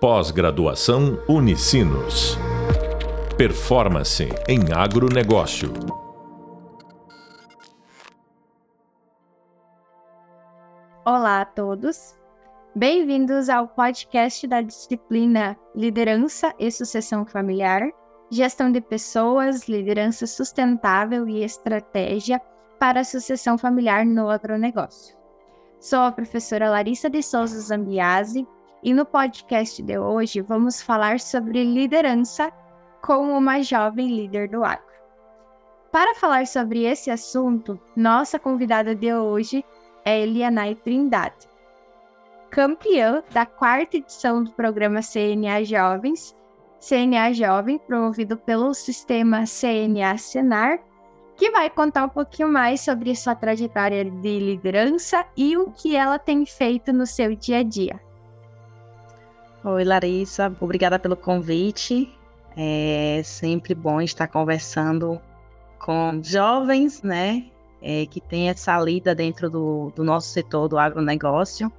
[0.00, 2.38] Pós-graduação Unicinos.
[3.36, 5.72] Performance em agronegócio.
[11.04, 12.16] Olá a todos.
[12.76, 17.82] Bem-vindos ao podcast da disciplina Liderança e Sucessão Familiar,
[18.30, 22.40] Gestão de Pessoas, Liderança Sustentável e Estratégia
[22.78, 25.16] para a Sucessão Familiar no Agronegócio.
[25.80, 28.46] Sou a professora Larissa de Souza Zambiase
[28.82, 32.52] e no podcast de hoje vamos falar sobre liderança
[33.02, 34.86] com uma jovem líder do agro.
[35.90, 39.64] Para falar sobre esse assunto, nossa convidada de hoje
[40.04, 41.48] é Elianai Trindade,
[42.50, 46.36] campeã da quarta edição do programa CNA Jovens,
[46.78, 50.78] CNA Jovem, promovido pelo sistema CNA Senar,
[51.36, 56.18] que vai contar um pouquinho mais sobre sua trajetória de liderança e o que ela
[56.18, 58.07] tem feito no seu dia a dia.
[59.64, 62.08] Oi, Larissa, obrigada pelo convite.
[62.56, 65.20] É sempre bom estar conversando
[65.80, 67.44] com jovens, né,
[67.82, 71.72] é, que tem essa lida dentro do, do nosso setor do agronegócio.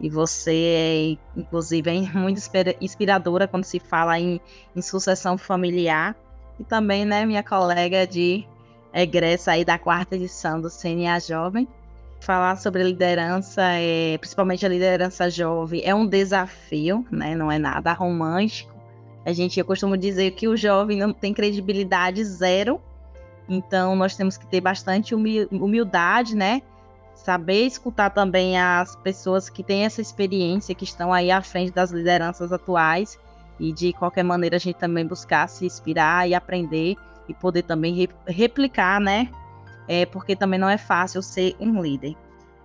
[0.00, 2.40] E você, é, inclusive, é muito
[2.80, 4.40] inspiradora quando se fala em,
[4.74, 6.16] em sucessão familiar.
[6.58, 8.44] E também, né, minha colega de
[8.92, 11.68] egressa aí da quarta edição do CNA Jovem
[12.22, 17.34] falar sobre liderança, é, principalmente a liderança jovem, é um desafio, né?
[17.34, 18.72] Não é nada romântico.
[19.26, 22.80] A gente, eu costumo dizer que o jovem não tem credibilidade zero,
[23.48, 26.62] então nós temos que ter bastante humildade, né?
[27.12, 31.90] Saber escutar também as pessoas que têm essa experiência, que estão aí à frente das
[31.90, 33.18] lideranças atuais,
[33.58, 36.94] e de qualquer maneira a gente também buscar se inspirar e aprender
[37.28, 39.28] e poder também replicar, né?
[39.88, 42.16] É, porque também não é fácil ser um líder.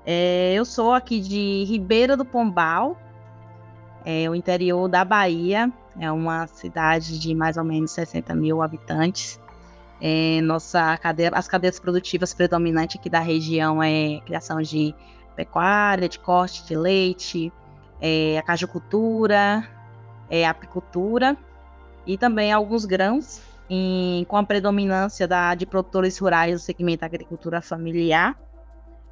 [0.06, 2.98] É, eu sou aqui de Ribeira do Pombal,
[4.06, 9.40] é, o interior da Bahia, é uma cidade de mais ou menos 60 mil habitantes.
[10.00, 14.94] É, nossa cadeia, as cadeias produtivas predominantes aqui da região é criação de
[15.36, 17.52] pecuária, de corte de leite,
[18.00, 19.68] é, a cajucultura,
[20.30, 21.36] é, apicultura
[22.06, 27.62] e também alguns grãos em, com a predominância da, de produtores rurais do segmento agricultura
[27.62, 28.38] familiar.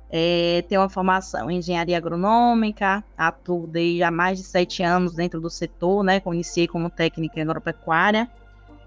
[0.10, 5.42] É, tenho uma formação em engenharia agronômica, atuo desde há mais de sete anos dentro
[5.42, 6.22] do setor, né?
[6.28, 8.30] Iniciei como técnica em agropecuária,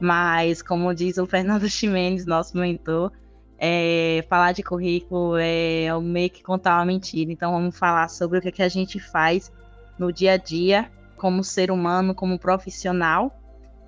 [0.01, 3.13] mas como diz o Fernando Ximenes, nosso mentor,
[3.59, 7.31] é, falar de currículo é meio que contar uma mentira.
[7.31, 9.53] Então vamos falar sobre o que, que a gente faz
[9.99, 13.38] no dia a dia como ser humano, como profissional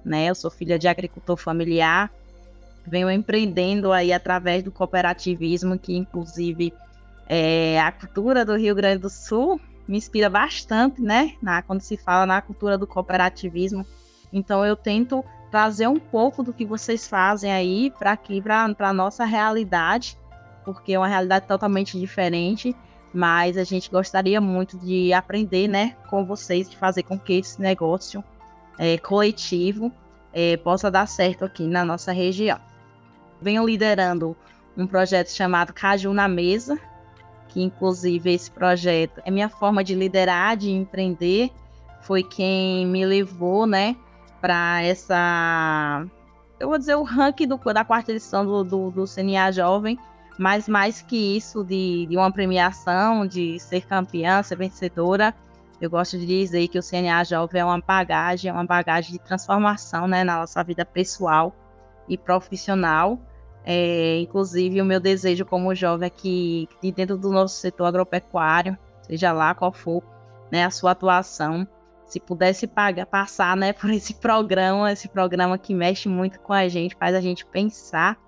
[0.04, 0.26] né?
[0.26, 2.10] Eu sou filha de agricultor familiar,
[2.86, 6.72] venho empreendendo aí através do cooperativismo, que inclusive
[7.28, 11.34] é, a cultura do Rio Grande do Sul me inspira bastante, né?
[11.42, 13.84] Na, quando se fala na cultura do cooperativismo.
[14.32, 18.92] Então eu tento trazer um pouco do que vocês fazem aí para aqui, para a
[18.92, 20.16] nossa realidade,
[20.64, 22.74] porque é uma realidade totalmente diferente,
[23.12, 27.60] mas a gente gostaria muito de aprender, né, com vocês, de fazer com que esse
[27.60, 28.22] negócio
[28.80, 29.92] é, coletivo
[30.32, 32.58] é, possa dar certo aqui na nossa região.
[33.40, 34.34] Venho liderando
[34.74, 36.78] um projeto chamado Caju na Mesa,
[37.48, 41.50] que inclusive esse projeto é minha forma de liderar, de empreender,
[42.00, 43.94] foi quem me levou, né,
[44.40, 46.06] para essa,
[46.58, 49.98] eu vou dizer, o ranking da quarta edição do, do, do CNA Jovem,
[50.38, 55.34] mas mais que isso, de, de uma premiação, de ser campeã, ser vencedora,
[55.80, 59.18] eu gosto de dizer que o CNA Jovem é uma bagagem, é uma bagagem de
[59.18, 61.54] transformação né, na nossa vida pessoal
[62.06, 63.18] e profissional.
[63.64, 68.76] É, inclusive, o meu desejo como jovem é que, de dentro do nosso setor agropecuário,
[69.02, 70.02] seja lá qual for
[70.52, 71.66] né, a sua atuação,
[72.04, 76.68] se pudesse pagar, passar né, por esse programa, esse programa que mexe muito com a
[76.68, 78.18] gente, faz a gente pensar.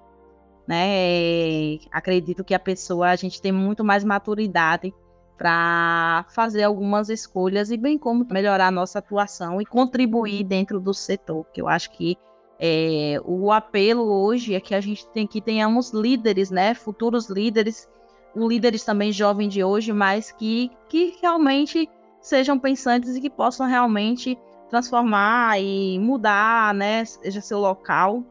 [0.67, 1.79] Né?
[1.91, 4.95] Acredito que a pessoa, a gente tem muito mais maturidade
[5.37, 10.95] para fazer algumas escolhas e bem como melhorar a nossa atuação e contribuir dentro do
[10.95, 12.16] setor, que eu acho que
[12.60, 17.89] é, o apelo hoje é que a gente tem que tenhamos líderes, né, futuros líderes,
[18.36, 21.91] líderes também jovens de hoje, mas que, que realmente
[22.21, 24.39] sejam pensantes e que possam realmente
[24.71, 28.22] transformar e mudar, né, seja seu local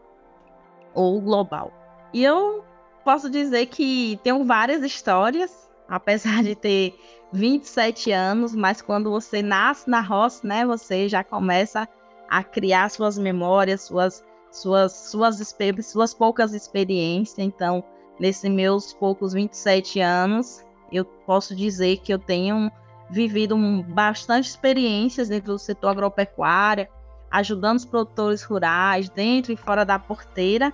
[0.93, 1.71] ou global.
[2.13, 2.63] E eu
[3.03, 6.97] posso dizer que tenho várias histórias apesar de ter
[7.33, 11.87] 27 anos, mas quando você nasce na roça, né, você já começa
[12.29, 17.39] a criar suas memórias, suas suas suas suas poucas experiências.
[17.39, 17.83] Então,
[18.19, 22.71] nesses meus poucos 27 anos, eu posso dizer que eu tenho
[23.09, 23.57] vivido
[23.89, 26.87] bastante experiências dentro do setor agropecuário,
[27.29, 30.73] ajudando os produtores rurais dentro e fora da porteira.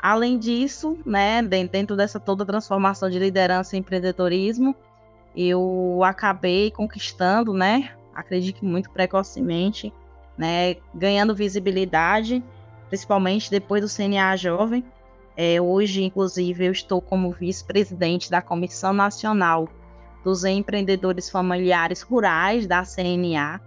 [0.00, 4.74] Além disso, né, dentro dessa toda transformação de liderança e empreendedorismo,
[5.36, 9.92] eu acabei conquistando, né, acredito muito precocemente,
[10.36, 12.42] né, ganhando visibilidade,
[12.88, 14.84] principalmente depois do CNA Jovem.
[15.36, 19.68] É, hoje, inclusive, eu estou como vice-presidente da Comissão Nacional
[20.24, 23.60] dos Empreendedores Familiares Rurais da CNA.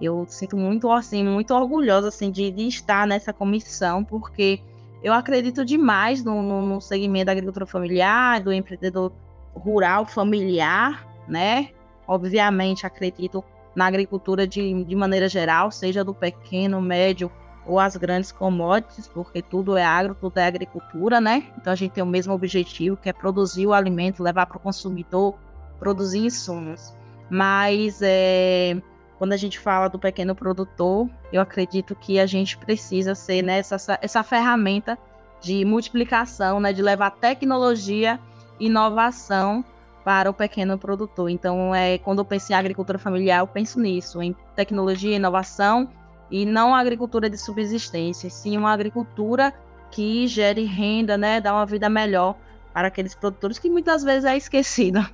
[0.00, 4.60] Eu sinto muito, assim, muito orgulhosa assim, de, de estar nessa comissão, porque
[5.02, 9.12] eu acredito demais no, no, no segmento da agricultura familiar, do empreendedor
[9.54, 11.70] rural familiar, né?
[12.06, 13.44] Obviamente, acredito
[13.74, 17.30] na agricultura de, de maneira geral, seja do pequeno, médio
[17.66, 21.44] ou as grandes commodities, porque tudo é agro, tudo é agricultura, né?
[21.56, 24.60] Então a gente tem o mesmo objetivo, que é produzir o alimento, levar para o
[24.60, 25.34] consumidor,
[25.78, 26.92] produzir insumos.
[27.30, 28.80] Mas é,
[29.18, 33.58] quando a gente fala do pequeno produtor, eu acredito que a gente precisa ser né,
[33.58, 34.98] essa, essa ferramenta
[35.40, 38.18] de multiplicação, né, de levar tecnologia
[38.58, 39.64] inovação
[40.04, 41.28] para o pequeno produtor.
[41.28, 45.88] Então, é, quando eu penso em agricultura familiar, eu penso nisso, em tecnologia, inovação
[46.30, 49.52] e não agricultura de subsistência, sim uma agricultura
[49.90, 52.36] que gere renda, né, dá uma vida melhor
[52.72, 55.08] para aqueles produtores que muitas vezes é esquecida.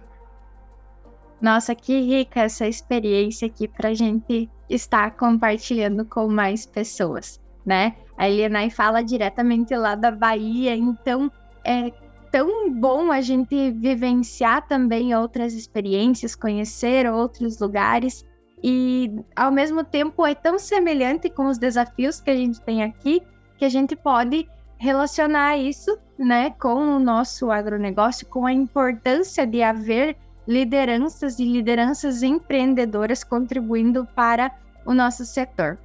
[1.40, 7.94] Nossa, que rica essa experiência aqui para a gente estar compartilhando com mais pessoas, né?
[8.16, 11.30] A Elianai fala diretamente lá da Bahia, então
[11.64, 11.92] é
[12.32, 18.26] tão bom a gente vivenciar também outras experiências, conhecer outros lugares
[18.62, 23.22] e ao mesmo tempo é tão semelhante com os desafios que a gente tem aqui
[23.58, 24.48] que a gente pode
[24.78, 30.16] relacionar isso, né, com o nosso agronegócio, com a importância de haver
[30.48, 34.50] lideranças e lideranças empreendedoras contribuindo para
[34.86, 35.78] o nosso setor.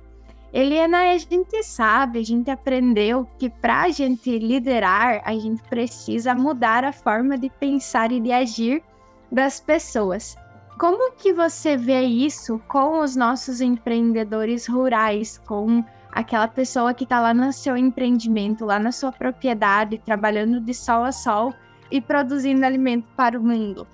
[0.53, 6.33] Eliana, a gente sabe, a gente aprendeu que para a gente liderar, a gente precisa
[6.33, 8.81] mudar a forma de pensar e de agir
[9.29, 10.37] das pessoas.
[10.79, 17.19] Como que você vê isso com os nossos empreendedores rurais, com aquela pessoa que está
[17.19, 21.53] lá no seu empreendimento, lá na sua propriedade, trabalhando de sol a sol
[21.91, 23.85] e produzindo alimento para o mundo?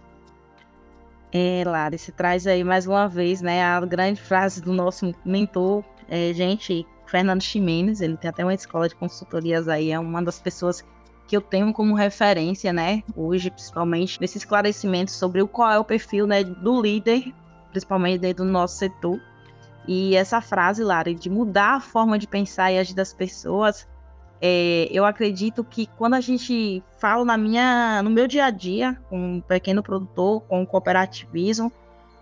[1.32, 5.84] É, Lara, se traz aí mais uma vez, né, a grande frase do nosso mentor,
[6.08, 10.40] é, gente, Fernando Ximenes, ele tem até uma escola de consultorias aí, é uma das
[10.40, 10.84] pessoas
[11.28, 15.86] que eu tenho como referência, né, hoje, principalmente, nesse esclarecimento sobre o qual é o
[15.86, 17.32] perfil, né, do líder,
[17.70, 19.20] principalmente dentro do nosso setor.
[19.88, 23.88] E essa frase, Lara, de mudar a forma de pensar e agir das pessoas,
[24.42, 28.98] é, eu acredito que quando a gente fala na minha, no meu dia a dia,
[29.10, 31.72] com um pequeno produtor, com o cooperativismo,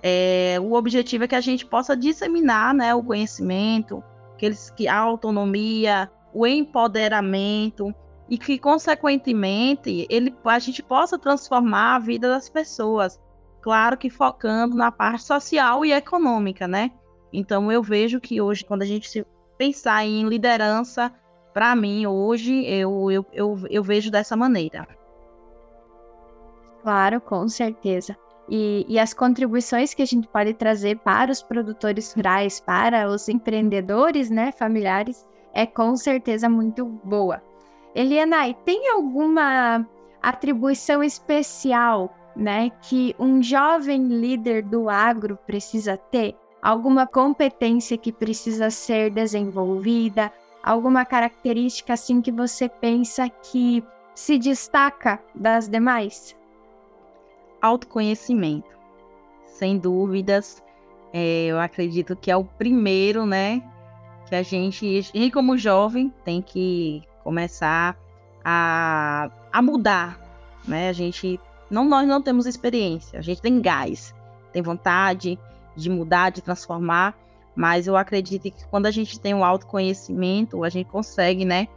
[0.01, 4.03] é, o objetivo é que a gente possa disseminar né, o conhecimento,
[4.37, 7.93] que, eles, que a autonomia, o empoderamento,
[8.29, 13.19] e que, consequentemente, ele, a gente possa transformar a vida das pessoas.
[13.61, 16.91] Claro que focando na parte social e econômica, né?
[17.31, 19.25] Então, eu vejo que hoje, quando a gente
[19.57, 21.13] pensar em liderança,
[21.57, 24.87] para mim, hoje, eu, eu, eu, eu vejo dessa maneira.
[26.83, 28.15] Claro, com certeza.
[28.47, 33.27] E, e, as contribuições que a gente pode trazer para os produtores rurais, para os
[33.27, 37.41] empreendedores né, familiares, é com certeza muito boa.
[37.95, 39.83] Eliana, tem alguma
[40.21, 46.35] atribuição especial né, que um jovem líder do agro precisa ter?
[46.61, 50.31] Alguma competência que precisa ser desenvolvida?
[50.67, 53.81] Alguma característica assim que você pensa que
[54.13, 56.35] se destaca das demais?
[57.61, 58.77] Autoconhecimento.
[59.45, 60.61] Sem dúvidas,
[61.13, 63.63] é, eu acredito que é o primeiro, né?
[64.27, 67.97] Que a gente, gente como jovem, tem que começar
[68.43, 70.19] a, a mudar,
[70.67, 70.89] né?
[70.89, 71.39] A gente,
[71.71, 74.13] não, nós não temos experiência, a gente tem gás,
[74.51, 75.39] tem vontade
[75.77, 77.17] de mudar, de transformar,
[77.57, 81.67] mas eu acredito que quando a gente tem o um autoconhecimento, a gente consegue, né,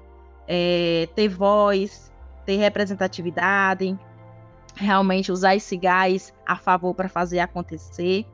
[0.46, 2.12] é, ter voz,
[2.44, 3.98] ter representatividade,
[4.76, 8.26] realmente usar esse gás a favor para fazer acontecer.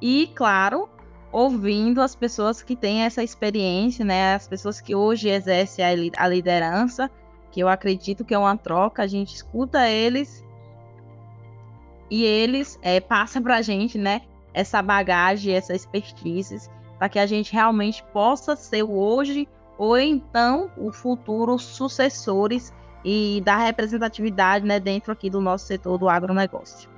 [0.00, 0.88] E, claro,
[1.30, 5.84] ouvindo as pessoas que têm essa experiência, né, as pessoas que hoje exercem
[6.16, 7.10] a liderança,
[7.50, 10.42] que eu acredito que é uma troca, a gente escuta eles
[12.10, 14.22] e eles é, passam para a gente, né,
[14.54, 20.70] essa bagagem, essa expertise para que a gente realmente possa ser o hoje ou então
[20.76, 22.72] o futuro sucessores
[23.04, 26.90] e dar representatividade né, dentro aqui do nosso setor do agronegócio.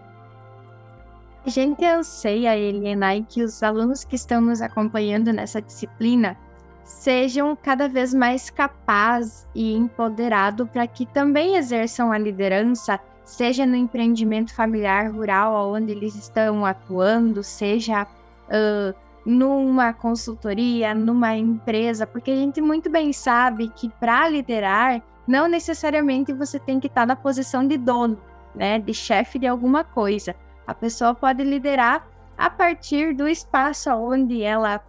[1.44, 6.36] A gente anseia, Helena, e que os alunos que estão nos acompanhando nessa disciplina
[6.84, 13.76] sejam cada vez mais capazes e empoderados para que também exerçam a liderança, seja no
[13.76, 22.36] empreendimento familiar rural onde eles estão atuando, seja uh, numa consultoria, numa empresa, porque a
[22.36, 27.66] gente muito bem sabe que para liderar, não necessariamente você tem que estar na posição
[27.66, 28.18] de dono,
[28.54, 30.34] né, de chefe de alguma coisa.
[30.66, 34.80] A pessoa pode liderar a partir do espaço onde ela,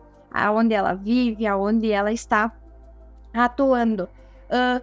[0.53, 2.51] onde ela vive, aonde ela está
[3.33, 4.09] atuando.
[4.45, 4.81] Uh,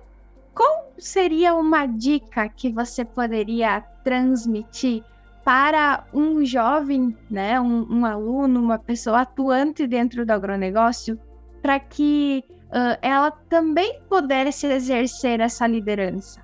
[0.55, 5.05] qual seria uma dica que você poderia transmitir
[5.49, 11.19] para um jovem, né, um, um aluno, uma pessoa atuante dentro do agronegócio,
[11.63, 16.43] para que uh, ela também pudesse exercer essa liderança?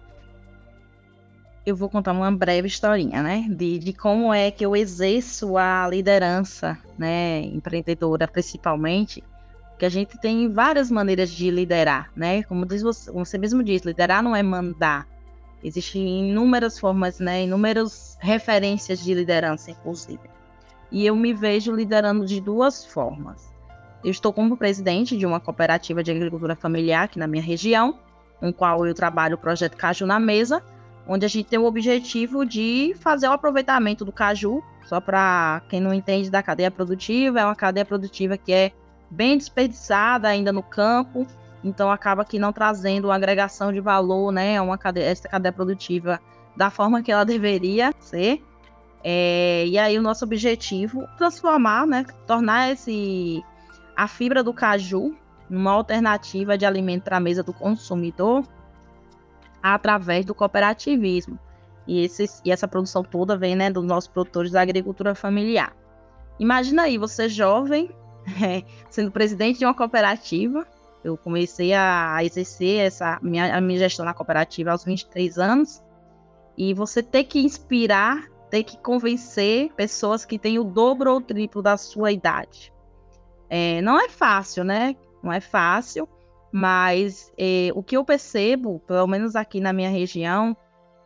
[1.66, 5.87] Eu vou contar uma breve historinha, né, de, de como é que eu exerço a
[5.87, 9.23] liderança, né, empreendedora principalmente,
[9.78, 13.87] que a gente tem várias maneiras de liderar, né, como, diz você, você mesmo disse,
[13.87, 15.06] liderar não é mandar,
[15.64, 20.21] Existem inúmeras formas, né, inúmeras referências de liderança, inclusive.
[20.92, 23.50] E eu me vejo liderando de duas formas.
[24.04, 27.99] Eu estou como presidente de uma cooperativa de agricultura familiar aqui na minha região,
[28.38, 30.62] com qual eu trabalho o projeto Caju na Mesa,
[31.09, 34.62] onde a gente tem o objetivo de fazer o aproveitamento do caju.
[34.85, 38.73] Só para quem não entende da cadeia produtiva, é uma cadeia produtiva que é
[39.11, 41.26] bem desperdiçada ainda no campo,
[41.64, 46.21] então acaba que não trazendo uma agregação de valor, né, uma cadeia, essa cadeia produtiva
[46.54, 48.44] da forma que ela deveria ser.
[49.02, 53.42] É, e aí o nosso objetivo transformar, né, tornar esse
[53.97, 55.14] a fibra do caju
[55.49, 58.44] numa alternativa de alimento para a mesa do consumidor
[59.62, 61.38] através do cooperativismo.
[61.87, 65.76] E, esse, e essa produção toda vem né, dos nossos produtores da agricultura familiar.
[66.38, 67.90] Imagina aí, você jovem,
[68.42, 70.66] é, sendo presidente de uma cooperativa,
[71.04, 75.82] eu comecei a exercer essa minha, a minha gestão na cooperativa aos 23 anos.
[76.56, 81.20] E você tem que inspirar, tem que convencer pessoas que têm o dobro ou o
[81.20, 82.73] triplo da sua idade.
[83.50, 84.96] É, não é fácil, né?
[85.23, 86.08] Não é fácil,
[86.50, 90.56] mas é, o que eu percebo, pelo menos aqui na minha região,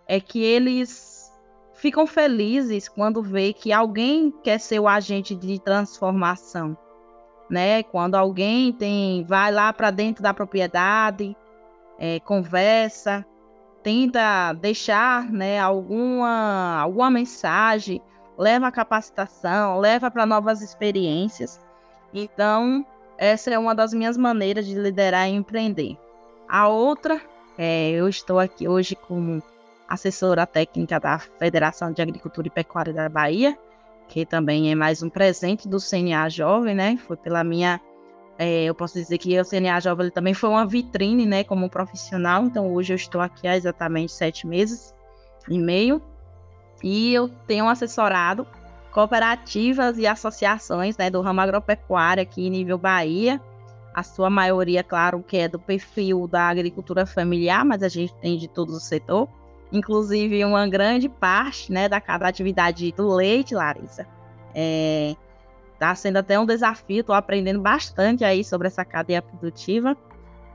[0.07, 1.33] é que eles
[1.75, 6.77] ficam felizes quando vê que alguém quer ser o agente de transformação
[7.51, 7.83] né?
[7.83, 11.37] Quando alguém tem vai lá para dentro da propriedade,
[11.99, 13.25] é, conversa,
[13.83, 18.01] tenta deixar, né, alguma alguma mensagem,
[18.37, 21.61] leva a capacitação, leva para novas experiências.
[22.13, 22.85] Então,
[23.19, 25.99] essa é uma das minhas maneiras de liderar e empreender.
[26.49, 27.21] A outra,
[27.59, 29.43] é, eu estou aqui hoje como
[29.89, 33.59] assessora técnica da Federação de Agricultura e Pecuária da Bahia,
[34.09, 36.97] que também é mais um presente do CNA Jovem, né?
[36.97, 37.81] Foi pela minha.
[38.39, 42.45] É, eu posso dizer que o CNA Jovem também foi uma vitrine, né, como profissional.
[42.45, 44.95] Então, hoje eu estou aqui há exatamente sete meses
[45.49, 46.01] e meio.
[46.83, 48.47] E eu tenho assessorado
[48.93, 53.41] cooperativas e associações né, do ramo agropecuário aqui em nível Bahia.
[53.93, 58.39] A sua maioria, claro, que é do perfil da agricultura familiar, mas a gente tem
[58.39, 59.29] de todo o setor.
[59.73, 64.07] Inclusive, uma grande parte né, da cada atividade do leite, Larissa,
[64.55, 65.15] é,
[65.79, 69.97] tá sendo até um desafio, estou aprendendo bastante aí sobre essa cadeia produtiva.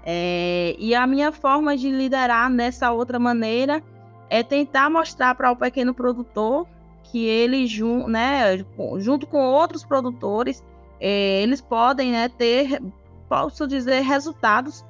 [0.05, 3.82] É, e a minha forma de liderar nessa outra maneira
[4.29, 6.67] é tentar mostrar para o pequeno produtor
[7.03, 7.67] que ele,
[8.08, 8.58] né,
[8.98, 10.63] junto com outros produtores,
[11.00, 12.82] é, eles podem né, ter,
[13.29, 14.84] posso dizer, resultados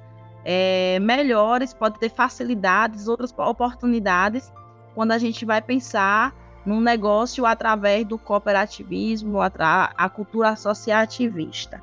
[0.44, 4.52] é, melhores, pode ter facilidades, outras oportunidades
[4.94, 6.34] quando a gente vai pensar
[6.64, 9.50] num negócio através do cooperativismo, a,
[9.96, 11.82] a cultura associativista.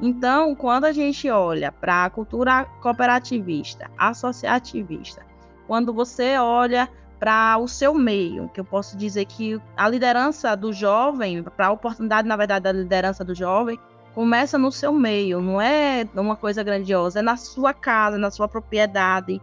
[0.00, 5.24] Então, quando a gente olha para a cultura cooperativista, associativista,
[5.66, 10.72] quando você olha para o seu meio, que eu posso dizer que a liderança do
[10.72, 13.78] jovem, para a oportunidade, na verdade, da liderança do jovem,
[14.14, 18.46] Começa no seu meio, não é uma coisa grandiosa, é na sua casa, na sua
[18.46, 19.40] propriedade,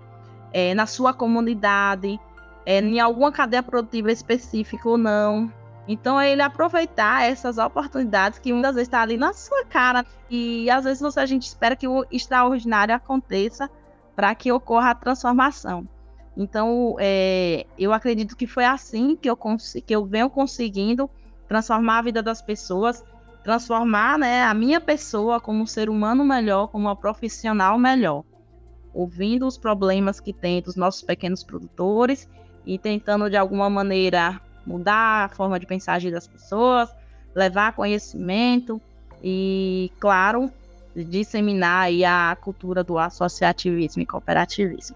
[0.54, 2.20] é na sua comunidade,
[2.66, 5.52] é em alguma cadeia produtiva específica ou não.
[5.88, 10.70] Então é ele aproveitar essas oportunidades que muitas vezes está ali na sua cara e
[10.70, 13.68] às vezes você, a gente espera que o extraordinário aconteça
[14.16, 15.88] para que ocorra a transformação.
[16.38, 21.10] Então é, eu acredito que foi assim que eu, que eu venho conseguindo
[21.48, 23.04] transformar a vida das pessoas
[23.44, 28.24] transformar né, a minha pessoa como um ser humano melhor, como uma profissional melhor,
[28.94, 32.30] ouvindo os problemas que tem dos nossos pequenos produtores
[32.66, 36.94] e tentando de alguma maneira mudar a forma de pensar das pessoas,
[37.34, 38.82] levar conhecimento
[39.24, 40.52] e, claro,
[40.96, 44.96] disseminar aí a cultura do associativismo e cooperativismo.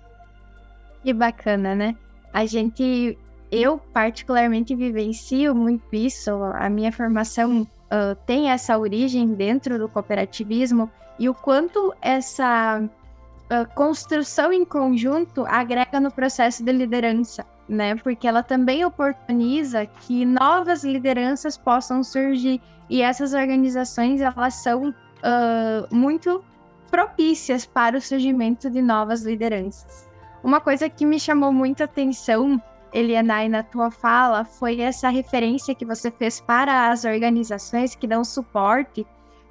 [1.02, 1.96] Que bacana, né?
[2.32, 3.18] A gente,
[3.52, 10.90] eu particularmente vivencio muito isso, a minha formação uh, tem essa origem dentro do cooperativismo
[11.20, 17.96] e o quanto essa uh, construção em conjunto agrega no processo de liderança, né?
[17.96, 22.60] Porque ela também oportuniza que novas lideranças possam surgir
[22.90, 26.44] e essas organizações elas são uh, muito
[26.90, 30.08] propícias para o surgimento de novas lideranças.
[30.44, 32.62] Uma coisa que me chamou muita atenção,
[32.94, 38.24] Elianai, na tua fala, foi essa referência que você fez para as organizações que dão
[38.24, 39.06] suporte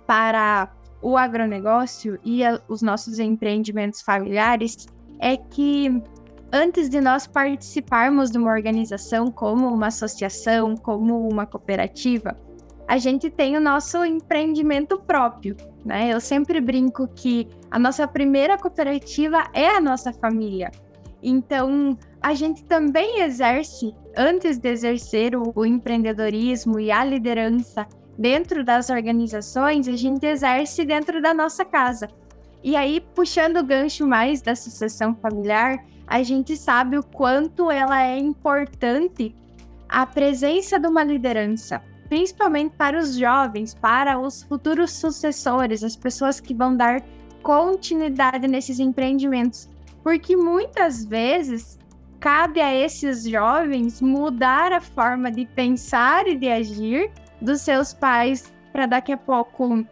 [0.07, 0.71] para
[1.03, 4.87] o agronegócio e a, os nossos empreendimentos familiares,
[5.19, 6.03] é que
[6.53, 12.37] antes de nós participarmos de uma organização como uma associação, como uma cooperativa,
[12.87, 16.13] a gente tem o nosso empreendimento próprio, né?
[16.13, 20.71] Eu sempre brinco que a nossa primeira cooperativa é a nossa família.
[21.23, 27.87] Então, a gente também exerce, antes de exercer o, o empreendedorismo e a liderança
[28.17, 32.09] dentro das organizações, a gente exerce dentro da nossa casa.
[32.63, 38.01] E aí, puxando o gancho mais da sucessão familiar, a gente sabe o quanto ela
[38.01, 39.35] é importante
[39.89, 46.39] a presença de uma liderança, principalmente para os jovens, para os futuros sucessores, as pessoas
[46.39, 47.03] que vão dar
[47.43, 49.69] continuidade nesses empreendimentos.
[50.05, 51.79] Porque muitas vezes
[52.23, 57.11] cabe a esses jovens mudar a forma de pensar e de agir
[57.41, 59.85] dos seus pais para daqui a pouco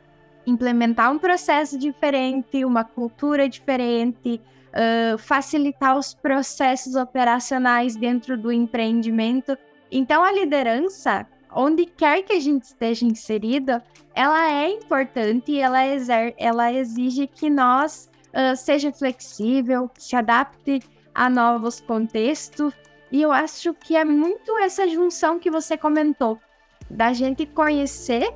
[0.47, 9.59] implementar um processo diferente, uma cultura diferente, uh, facilitar os processos operacionais dentro do empreendimento.
[9.91, 13.83] Então, a liderança onde quer que a gente esteja inserida,
[14.15, 20.81] ela é importante e ela, exer ela exige que nós uh, seja flexível, se adapte
[21.15, 22.75] a novos contextos.
[23.11, 26.39] E eu acho que é muito essa junção que você comentou,
[26.89, 28.33] da gente conhecer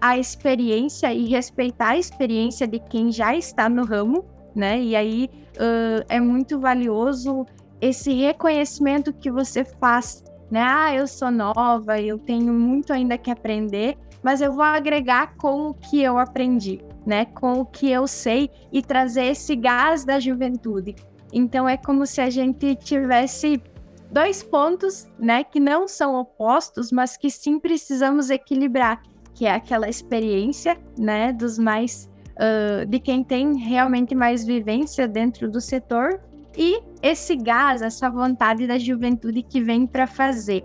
[0.00, 4.80] a experiência e respeitar a experiência de quem já está no ramo, né?
[4.80, 7.46] E aí uh, é muito valioso
[7.80, 10.22] esse reconhecimento que você faz
[10.52, 10.60] né?
[10.62, 15.68] Ah, eu sou nova, eu tenho muito ainda que aprender, mas eu vou agregar com
[15.68, 17.24] o que eu aprendi, né?
[17.24, 20.94] Com o que eu sei e trazer esse gás da juventude.
[21.32, 23.62] Então é como se a gente tivesse
[24.10, 29.02] dois pontos, né, que não são opostos, mas que sim precisamos equilibrar,
[29.34, 35.50] que é aquela experiência, né, dos mais uh, de quem tem realmente mais vivência dentro
[35.50, 36.20] do setor
[36.56, 40.62] e esse gás, essa vontade da juventude que vem para fazer.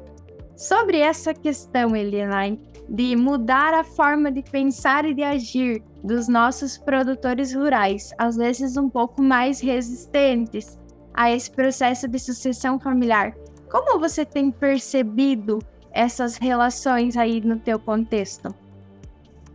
[0.56, 2.48] Sobre essa questão, Helena,
[2.90, 8.78] de mudar a forma de pensar e de agir dos nossos produtores rurais, às vezes
[8.78, 10.80] um pouco mais resistentes
[11.14, 13.36] a esse processo de sucessão familiar.
[13.70, 15.60] Como você tem percebido
[15.92, 18.54] essas relações aí no teu contexto?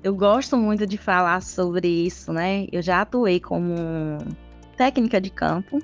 [0.03, 2.67] Eu gosto muito de falar sobre isso, né?
[2.73, 4.19] Eu já atuei como
[4.77, 5.79] técnica de campo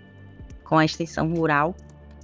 [0.65, 1.75] com a extensão rural,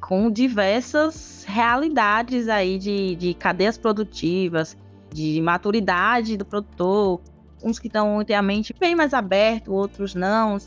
[0.00, 4.76] com diversas realidades aí de, de cadeias produtivas,
[5.14, 7.20] de maturidade do produtor,
[7.62, 10.58] uns que estão inteiramente bem mais abertos, outros não,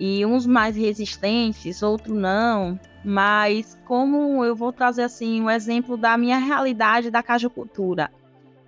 [0.00, 2.78] e uns mais resistentes, outros não.
[3.04, 8.10] Mas como eu vou trazer assim um exemplo da minha realidade da cajucultura.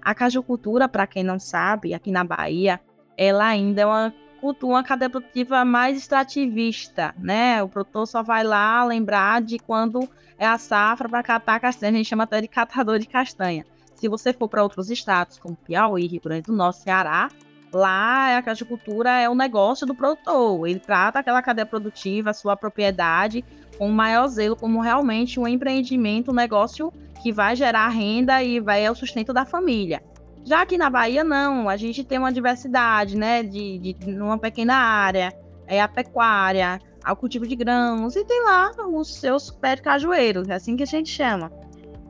[0.01, 2.81] A cajucultura, para quem não sabe, aqui na Bahia,
[3.17, 4.15] ela ainda é uma
[4.63, 7.61] uma cadeia produtiva mais extrativista, né?
[7.61, 11.97] O produtor só vai lá lembrar de quando é a safra para catar castanha, a
[11.97, 13.67] gente chama até de catador de castanha.
[13.99, 17.29] Se você for para outros estados, como Piauí, Rio Grande do Norte, Ceará,
[17.73, 20.69] lá a cajicultura é o negócio do produtor.
[20.69, 23.45] Ele trata aquela cadeia produtiva, a sua propriedade,
[23.77, 28.85] com maior zelo, como realmente um empreendimento, um negócio que vai gerar renda e vai
[28.85, 30.01] é o sustento da família.
[30.45, 31.69] Já aqui na Bahia, não.
[31.69, 33.43] A gente tem uma diversidade, né?
[33.43, 35.37] De, de numa pequena área.
[35.67, 38.15] É a pecuária, o cultivo de grãos.
[38.15, 40.45] E tem lá os seus pés de cajueiro.
[40.49, 41.51] É assim que a gente chama.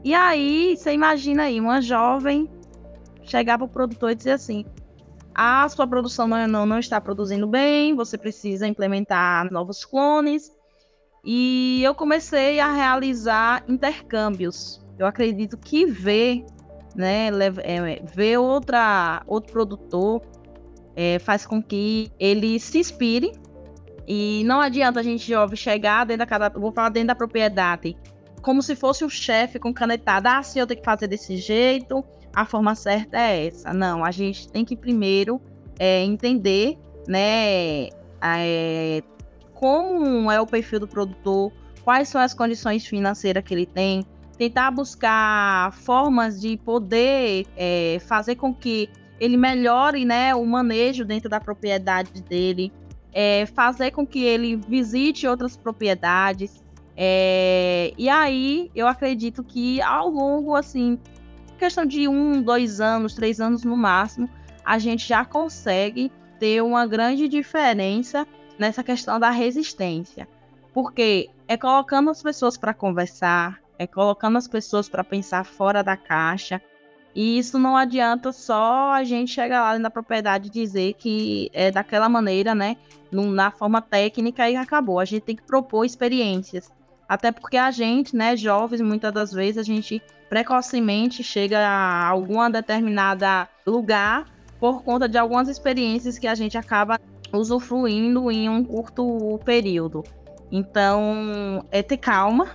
[0.09, 2.49] E aí, você imagina aí, uma jovem
[3.25, 4.65] chegar para o produtor e dizer assim:
[5.35, 10.51] a sua produção não, não, não está produzindo bem, você precisa implementar novos clones.
[11.23, 14.83] E eu comecei a realizar intercâmbios.
[14.99, 16.43] Eu acredito que ver
[16.97, 17.29] né,
[17.63, 20.23] é, ver outra, outro produtor
[20.97, 23.31] é, faz com que ele se inspire.
[24.07, 27.95] E não adianta a gente, jovem, chegar dentro da casa, vou falar dentro da propriedade,
[28.43, 30.39] como se fosse o chefe com canetada.
[30.39, 33.73] Ah, se eu tenho que fazer desse jeito, a forma certa é essa.
[33.73, 35.41] Não, a gente tem que primeiro
[35.79, 37.89] é, entender, né,
[38.23, 39.03] é,
[39.55, 44.05] como é o perfil do produtor, quais são as condições financeiras que ele tem,
[44.37, 51.29] tentar buscar formas de poder é, fazer com que ele melhore né, o manejo dentro
[51.29, 52.73] da propriedade dele,
[53.13, 56.63] é, fazer com que ele visite outras propriedades.
[57.01, 60.99] É, e aí eu acredito que ao longo, assim,
[61.57, 64.29] questão de um, dois anos, três anos no máximo,
[64.65, 68.27] a gente já consegue ter uma grande diferença
[68.59, 70.27] nessa questão da resistência.
[70.75, 75.97] Porque é colocando as pessoas para conversar, é colocando as pessoas para pensar fora da
[75.97, 76.61] caixa.
[77.15, 81.71] E isso não adianta só a gente chegar lá na propriedade e dizer que é
[81.71, 82.77] daquela maneira, né?
[83.13, 84.99] Na forma técnica e acabou.
[84.99, 86.77] A gente tem que propor experiências.
[87.09, 92.51] Até porque a gente, né, jovens, muitas das vezes a gente precocemente chega a algum
[92.51, 94.27] determinada lugar
[94.61, 97.01] por conta de algumas experiências que a gente acaba
[97.33, 100.05] usufruindo em um curto período.
[100.51, 102.49] Então, é ter calma,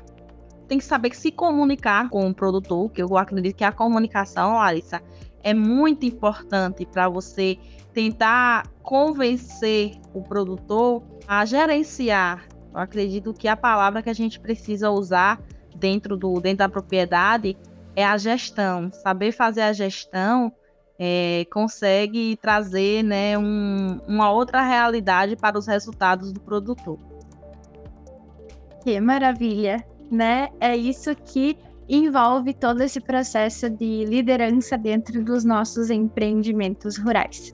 [0.67, 5.01] tem que saber se comunicar com o produtor, que eu acredito que a comunicação, Larissa,
[5.43, 7.57] é muito importante para você
[7.93, 12.47] tentar convencer o produtor a gerenciar.
[12.73, 15.41] Eu acredito que a palavra que a gente precisa usar
[15.75, 17.57] dentro, do, dentro da propriedade
[17.95, 18.91] é a gestão.
[18.91, 20.51] Saber fazer a gestão
[20.97, 26.97] é, consegue trazer né, um, uma outra realidade para os resultados do produtor.
[28.83, 29.85] Que maravilha!
[30.13, 30.49] né?
[30.59, 31.57] É isso que
[31.89, 37.53] envolve todo esse processo de liderança dentro dos nossos empreendimentos rurais.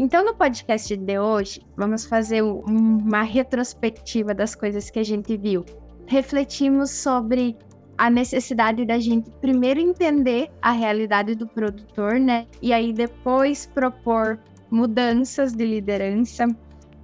[0.00, 5.64] Então, no podcast de hoje, vamos fazer uma retrospectiva das coisas que a gente viu.
[6.06, 7.58] Refletimos sobre
[7.98, 12.46] a necessidade da gente primeiro entender a realidade do produtor, né?
[12.62, 14.38] E aí depois propor
[14.70, 16.46] mudanças de liderança,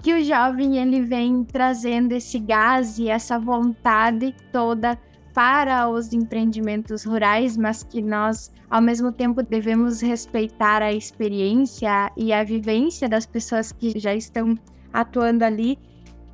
[0.01, 4.97] que o jovem ele vem trazendo esse gás e essa vontade toda
[5.35, 12.33] para os empreendimentos rurais, mas que nós, ao mesmo tempo, devemos respeitar a experiência e
[12.33, 14.57] a vivência das pessoas que já estão
[14.93, 15.77] atuando ali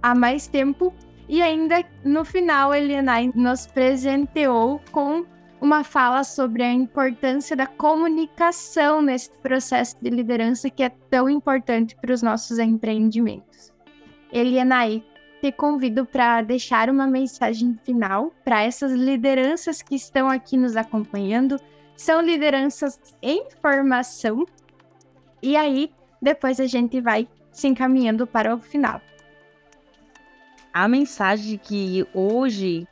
[0.03, 0.93] há mais tempo.
[1.29, 5.25] E ainda no final, Elianai nos presenteou com
[5.61, 11.97] uma fala sobre a importância da comunicação nesse processo de liderança que é tão importante
[11.97, 13.73] para os nossos empreendimentos.
[14.33, 15.05] Elianaí,
[15.41, 21.59] te convido para deixar uma mensagem final para essas lideranças que estão aqui nos acompanhando.
[21.97, 24.45] São lideranças em formação.
[25.43, 29.01] E aí, depois a gente vai se encaminhando para o final.
[30.73, 32.87] A mensagem que hoje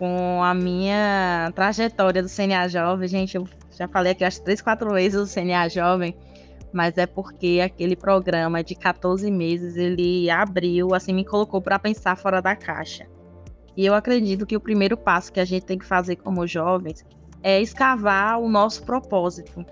[0.00, 4.90] com a minha trajetória do CNA Jovem, gente, eu já falei aqui acho três, quatro
[4.94, 6.16] vezes do CNA Jovem,
[6.72, 12.16] mas é porque aquele programa de 14 meses ele abriu, assim, me colocou para pensar
[12.16, 13.06] fora da caixa.
[13.76, 17.04] E eu acredito que o primeiro passo que a gente tem que fazer como jovens
[17.42, 19.64] é escavar o nosso propósito.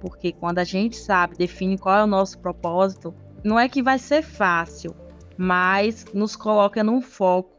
[0.00, 3.98] Porque quando a gente sabe, define qual é o nosso propósito, não é que vai
[3.98, 4.94] ser fácil,
[5.36, 7.54] mas nos coloca num foco,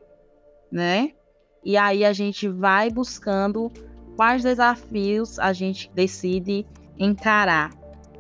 [0.72, 1.12] né?
[1.64, 3.72] E aí a gente vai buscando
[4.16, 6.66] quais desafios a gente decide
[6.98, 7.72] encarar.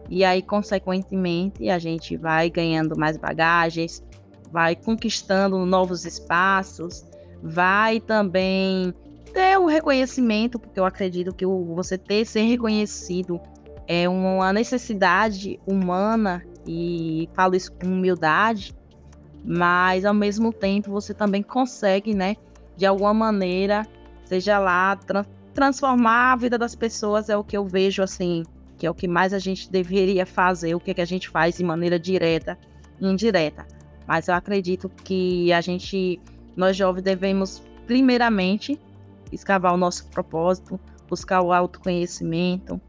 [0.10, 4.04] E aí, consequentemente, a gente vai ganhando mais bagagens,
[4.52, 7.06] vai conquistando novos espaços,
[7.42, 8.94] vai também
[9.34, 13.40] ter um reconhecimento, porque eu acredito que você ter ser reconhecido
[13.88, 18.74] é uma necessidade humana e falo isso com humildade,
[19.44, 22.36] mas ao mesmo tempo você também consegue, né,
[22.76, 23.86] de alguma maneira,
[24.26, 28.44] seja lá, tra transformar a vida das pessoas é o que eu vejo assim,
[28.78, 31.30] que é o que mais a gente deveria fazer, o que, é que a gente
[31.30, 32.58] faz de maneira direta
[33.00, 33.66] e indireta.
[34.08, 36.20] Mas eu acredito que a gente,
[36.56, 38.80] nós jovens, devemos, primeiramente,
[39.32, 42.80] escavar o nosso propósito, buscar o autoconhecimento,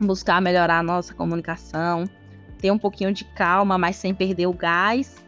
[0.00, 2.04] buscar melhorar a nossa comunicação,
[2.58, 5.22] ter um pouquinho de calma, mas sem perder o gás,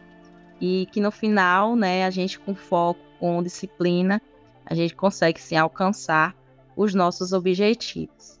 [0.59, 4.21] e que no final, né, a gente com foco com disciplina,
[4.65, 6.35] a gente consegue sim alcançar
[6.75, 8.39] os nossos objetivos.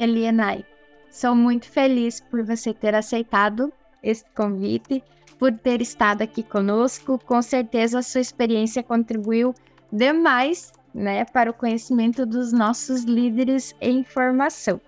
[0.00, 0.64] Elienai,
[1.10, 3.70] sou muito feliz por você ter aceitado
[4.02, 5.04] esse convite,
[5.38, 7.18] por ter estado aqui conosco.
[7.18, 9.54] Com certeza a sua experiência contribuiu
[9.92, 14.80] demais né, para o conhecimento dos nossos líderes em formação.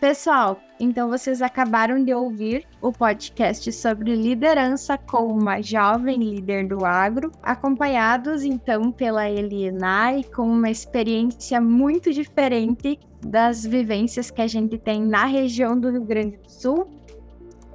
[0.00, 6.84] Pessoal, então vocês acabaram de ouvir o podcast sobre liderança com uma jovem líder do
[6.84, 14.78] agro, acompanhados então pela Elienai, com uma experiência muito diferente das vivências que a gente
[14.78, 16.86] tem na região do Rio Grande do Sul.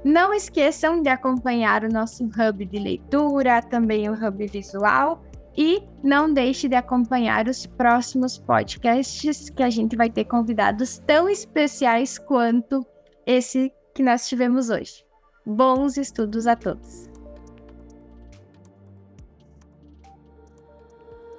[0.02, 5.22] Não esqueçam de acompanhar o nosso hub de leitura, também o hub visual
[5.56, 11.30] e não deixe de acompanhar os próximos podcasts que a gente vai ter convidados tão
[11.30, 12.86] especiais quanto
[13.26, 15.06] esse que nós tivemos hoje.
[15.46, 17.10] Bons estudos a todos.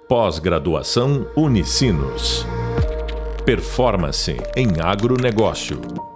[0.08, 2.44] Pós-graduação Unicinos.
[3.44, 6.13] Performance em agronegócio.